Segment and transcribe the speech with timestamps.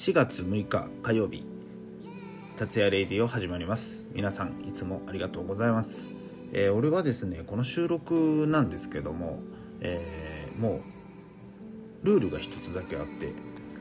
[0.00, 1.44] 4月6日火曜日
[2.56, 4.06] 達也レイディオ始まります。
[4.14, 6.08] 皆さんいつもありがとうございます、
[6.52, 9.40] えー、俺はですねこの収録なんですけども、
[9.82, 10.80] えー、も
[12.02, 13.34] うルールが一つだけあって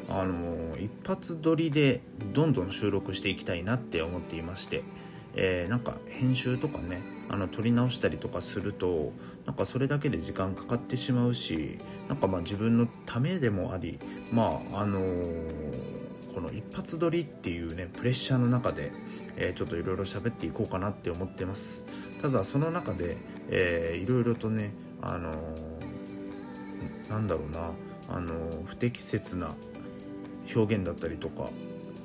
[0.10, 2.02] あのー、一発撮りで
[2.34, 4.84] どんどん収録していきたいなって思っていまして、
[5.36, 9.14] えー、なんか編集とかねあの撮り直したりとかすると
[9.46, 11.80] なんかそれだけで時間かかってしまうし
[12.10, 14.02] なんかまあ自分のためでもあり
[14.34, 15.79] まああのー
[16.40, 18.94] この一発撮りっていうねプレッシャーの中で、
[19.36, 21.84] えー、ちょっといろいろ喋っていこうかなって思ってます。
[22.22, 23.18] ただその中で、
[23.50, 24.72] え、いろいろとね
[25.02, 27.72] あのー、なんだろうな
[28.08, 29.54] あのー、不適切な
[30.56, 31.50] 表現だったりとか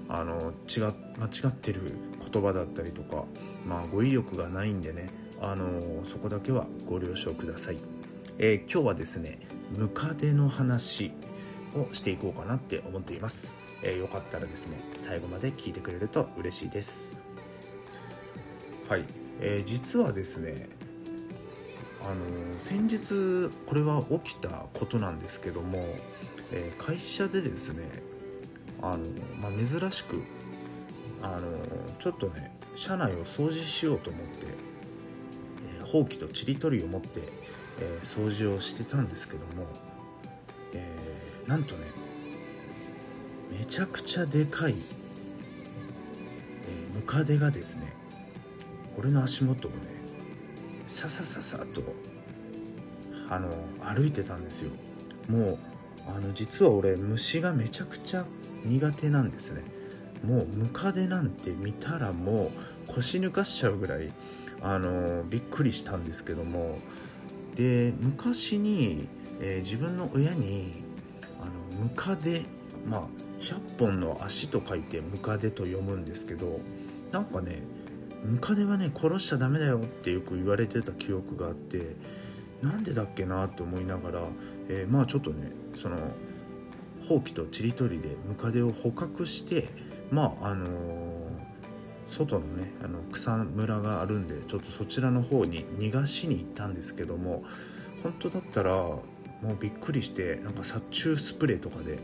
[0.08, 1.92] あの違間違ってる
[2.32, 3.24] 言葉だったりとか
[3.64, 5.10] まあ語彙力がないんでね
[5.40, 7.78] あのそこだけはご了承ください、
[8.38, 9.38] え今日はですね
[9.78, 11.12] ムカデの話。
[11.74, 13.56] をしていこうかなって思っています。
[13.82, 17.22] えー、よかったらですね最後まで聞いてくれると嬉しいです。
[18.88, 19.04] はい、
[19.40, 20.68] えー、実はですね
[22.02, 25.78] あのー、先日これは起きたことなんですけども、
[26.52, 27.82] えー、会社でですね
[28.82, 29.04] あの、
[29.40, 30.22] まあ、珍しく
[31.22, 31.40] あの
[31.98, 34.46] ちょっとね社内を掃除しようと思って、
[35.80, 37.20] えほうきとちりとりを持って、
[37.80, 39.66] え掃除をしてたんですけども、
[41.46, 41.86] なんとね
[43.50, 44.76] めちゃくちゃでかい、え、
[46.94, 47.92] ムカデがですね
[48.98, 49.76] 俺の足元をね
[50.86, 51.82] ささささと
[53.28, 54.70] あの歩いてたんですよ。
[55.28, 55.58] もう
[56.06, 58.26] あの実は俺虫がめちゃくちゃ
[58.64, 59.62] 苦手なんですね。
[60.24, 62.50] もうムカデなんて見たらも
[62.88, 64.12] う腰抜かしちゃうぐらい
[64.62, 66.78] あのびっくりしたんですけども。
[67.54, 69.06] で昔に、
[69.40, 70.82] えー、自分の親に
[71.80, 72.42] ムカデ
[72.86, 73.02] まあ
[73.40, 76.60] 100本の足と書いてムカデと読むんですけど
[77.12, 77.62] なんかね
[78.24, 81.96] ムカデはね殺しちゃダメだよってよく言われてた記憶があって
[82.62, 84.20] なんでだっけなって思いながら、
[84.68, 85.96] えー、まあちょっとねその
[87.08, 89.68] ほうきとちりとりでムカデを捕獲して
[90.10, 90.68] まああのー、
[92.08, 97.44] 外のねあの草むらがあるんでちょっとそちらの方に逃がしに行ったんですけども
[98.02, 98.86] 本当だったら
[99.44, 101.98] もうびっくりしてなんか殺虫スプレーとかで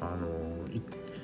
[0.00, 0.28] あの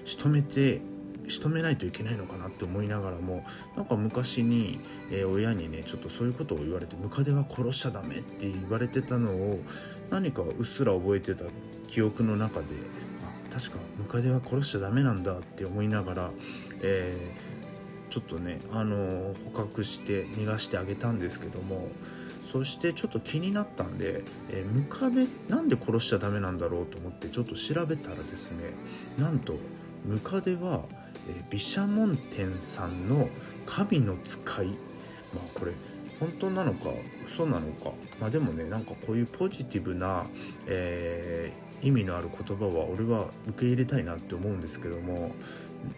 [0.05, 0.81] 仕留めて
[1.29, 3.45] 仕留めないといけないのかなって思いながらも
[3.77, 4.81] なんか昔に、
[5.11, 9.61] えー、親にねちょっとそういうことを言われてムカデは殺しちゃダメって言われてたのを
[10.11, 11.45] 何かうっすら覚えてた
[11.87, 12.67] 記憶の中で
[13.50, 16.31] あ確かムカデは殺しちゃダメなんだって思いながら、
[16.81, 21.89] えー、ちょっとね、あのー、捕獲して逃がしてあげたんですけども
[22.50, 28.70] そしてちょっと気になったんで、え、ムカデなんで殺しちゃダメなんだろうと思ってちょっと調べたらですね
[29.19, 29.54] なんと
[30.04, 30.84] ムカデは、
[31.28, 33.28] え、毘沙門天さんの
[33.66, 34.66] 神の使い。
[34.66, 35.72] まあこれ
[36.19, 36.88] 本当なのか
[37.26, 37.92] 嘘なのか。
[38.19, 40.26] まあでもねなんかこういうポジティブな、
[40.66, 45.32] えー、意味のある言葉は俺は受け入れたいなって思うんですけども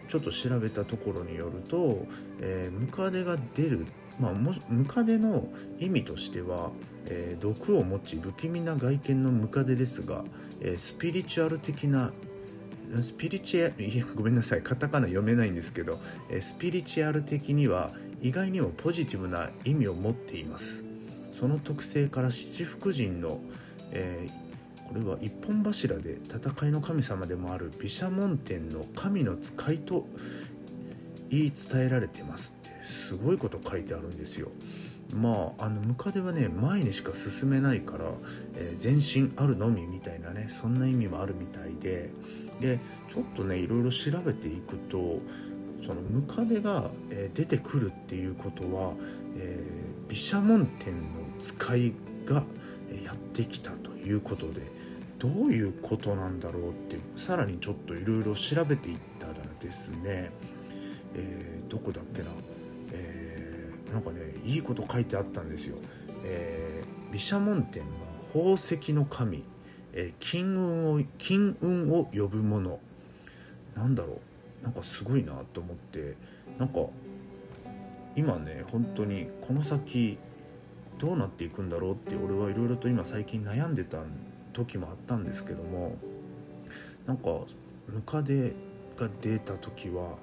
[0.09, 2.05] ちょっと調べたところによると、
[2.39, 3.85] えー、ムカデが出る
[4.21, 5.47] まあ、ムカデの
[5.79, 6.69] 意味としては、
[7.07, 10.23] えー、毒を持ち不気味な外見のムカデですが、
[10.61, 12.13] えー、スピリチュアル的な
[13.01, 14.61] スピリチュアル ごめんなさい。
[14.61, 15.99] カタカナ読めないんですけど、
[16.29, 20.85] えー、スピリチュアル的には意外にもポジティブな意味を持っています。
[21.31, 23.41] その特性から七福神の、
[23.91, 24.27] え、
[24.87, 30.07] これは一本柱で戦いの神様でもある毘沙門天の神の使いと
[31.31, 32.60] 言い伝えられてます。
[32.91, 34.49] すごいこと書いてあるんですよ。
[35.15, 38.05] まああのムカデはね前にしか進めないから、
[38.55, 42.09] えー、前進あるのみみたいなねそんな意味もあるみたいで
[42.61, 42.79] で
[43.09, 45.19] ちょっとねいろいろ調べていくと
[45.85, 48.93] そのムカデが、えー、出てくるっていうことは、
[49.35, 49.63] え、
[50.07, 51.01] 毘沙門天の
[51.41, 51.93] 使い
[52.25, 52.43] が、
[53.03, 54.61] やってきたということで
[55.17, 60.29] どういうことなんだろうってさらにちょっといろいろ調べていったらですね、
[61.15, 62.27] えどこだっけな
[62.91, 65.77] えなんかねいいこと書いてあったんですよ。
[66.23, 67.87] えー、毘沙門天は
[68.33, 69.43] 宝石の神、
[69.93, 72.79] えー、金運を金運を呼ぶもの
[73.75, 74.19] なんだろ
[74.61, 74.63] う。
[74.63, 76.15] なんかすごいなと思って。
[76.59, 76.81] なんか
[78.15, 80.17] 今ね本当にこの先
[80.99, 84.03] どうなっていくんだろうって俺はいろいろと今最近悩んでた
[84.53, 85.97] 時もあったんですけども。
[87.05, 87.29] なんか
[87.87, 88.53] ムカデ
[88.97, 90.17] が出た時は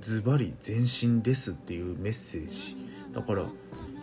[0.00, 2.76] ズバリ前進ですっていうメッセージ。
[3.12, 3.44] だから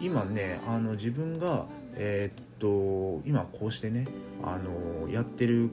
[0.02, 4.08] 今ねあの自分がえー、っと今こうしてね
[4.42, 5.70] あのやってる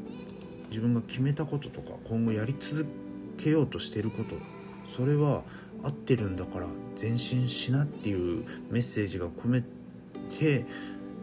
[0.69, 2.87] 自分が決めたこととか今後やり続
[3.39, 4.37] けようとしてること
[4.97, 5.43] それは
[5.83, 6.67] 合ってるんだから
[7.01, 9.63] 前進しなっていうメッセージが込め
[10.39, 10.67] て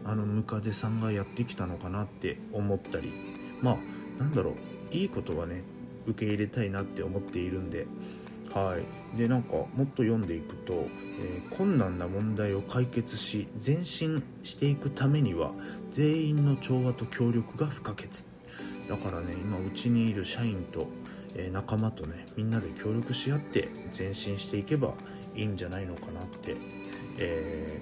[0.04, 3.12] あのムカデさんがやってきたのかなって思ったり。
[3.60, 3.76] まあ
[4.18, 4.54] なんだろう
[4.94, 5.62] いいことはね
[6.06, 7.86] 受け入れたいなって思っているんで
[8.58, 9.16] はい。
[9.16, 10.86] でなんかもっと読んでいくと、
[11.20, 15.52] えー、困難な問題を解決し前進していくためには
[15.90, 18.06] 全員の調和と協力が不可欠。
[18.88, 20.88] だからね今うちにいる社員と、
[21.34, 24.94] えー、仲間とねみんなで協力し合って前進していけば
[25.34, 26.56] いいんじゃないのかなって、
[27.18, 27.80] え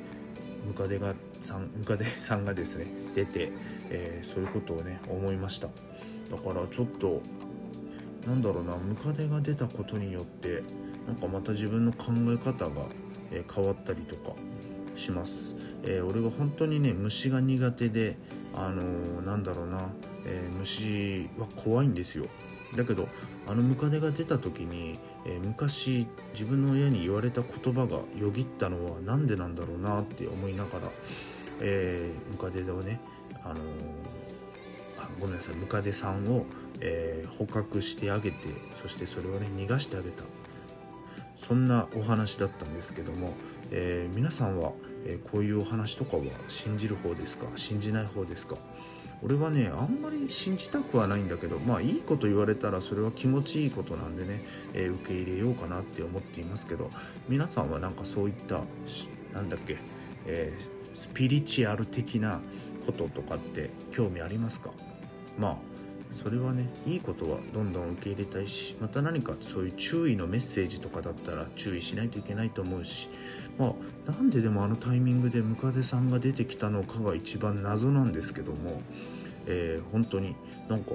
[0.64, 3.50] ー、ムカデがさんムカデさんがですね出て、
[3.90, 5.68] えー、そういうことをね思いました。
[6.30, 7.22] だからちょっと
[8.26, 10.62] なんだろうなムカデが出たことによって
[11.06, 12.82] なんかまた自分の考え方が、
[13.30, 14.36] え変わったりとか
[14.96, 18.16] します、えー、俺は本当にね虫が苦手で
[18.54, 19.92] あのー、なんだろうな、
[20.24, 22.26] えー、虫は怖いんですよ。
[22.74, 23.08] だけど
[23.46, 30.90] あのムカデが出た時に、え昔自分の親に言われた言葉がよぎったのは何でなんだろうなって思いながら、
[31.60, 32.98] えムカデをね
[33.44, 33.54] あの
[34.98, 36.44] あごめんなさいムカデさんを
[36.80, 38.48] えー、捕獲してあげて
[38.82, 40.24] そしてそれをね逃がしてあげた。
[41.36, 43.32] そんなお話だったんですけども、
[43.70, 44.72] えー、皆さんは、
[45.06, 47.46] え、こういうお話とかは信じる方ですか？
[47.56, 48.56] 信じない方ですか？
[49.22, 54.44] 俺はねあんまり信じたくはないんだけどまあいいこと言われたらそれは気持ちいいことなんでね、
[54.74, 56.90] えー、受け入れようかなって思っていますけど
[57.28, 58.60] 皆さんはなんかそういった
[59.32, 59.78] なんだっけ、
[60.26, 62.42] えー、スピリチュアル的な
[62.84, 64.70] こととかって興味ありますか？
[65.38, 65.56] まあ
[66.22, 73.08] それはねいいことはどんどん受け入れたいしまた何かそういう注意のメッセージとかだったら注意しないといけないと思うし
[73.58, 73.74] ま
[74.08, 78.80] あなんででもあのタイミングでムカデさんが出てきたのかが一番謎なんですけども、
[79.46, 80.34] えー、本当に
[80.68, 80.92] なんか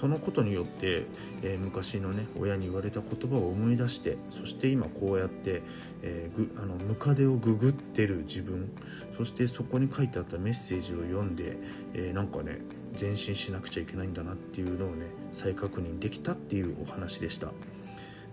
[0.00, 1.04] そのことによって、
[1.42, 5.62] えー、昔のね親に言われた言葉を思い出してそして今こうやって、
[6.02, 8.70] えー、ぐあのムカデをググってる自分
[9.16, 11.56] そしてそこに書いてあったメッセージを読んで、
[11.94, 12.62] えー、なんかね
[12.98, 17.52] 前進しなくちゃいけないんだなっていうのをね再確認できたっていうお話でした。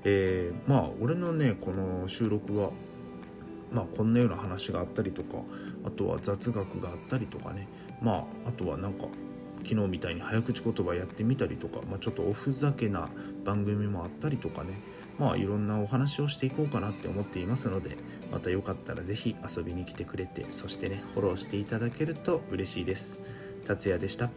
[0.04, 2.72] えー、まあ俺のねこの収録は
[3.72, 5.40] まあこんなような話があったりとか
[5.86, 7.68] あとは雑学があったりとかね。
[8.02, 9.08] まああとはなんか
[9.64, 13.10] 昨日みたいに早口言葉やってみたりとか、まあ、ちょっとおふざけな
[13.44, 14.80] 番組もあったりとかね。
[15.20, 17.98] まあいろんなお話をしていこうかなって思っていますので
[18.32, 23.22] またよかったら是非遊びに来てくれてそしてねフォローしていただけると嬉しいです。
[23.68, 24.30] 達也でした。